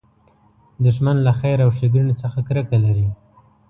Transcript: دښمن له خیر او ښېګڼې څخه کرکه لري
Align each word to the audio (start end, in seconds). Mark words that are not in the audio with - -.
دښمن 0.83 1.17
له 1.25 1.31
خیر 1.39 1.57
او 1.65 1.69
ښېګڼې 1.77 2.13
څخه 2.21 2.39
کرکه 2.47 2.77
لري 2.85 3.09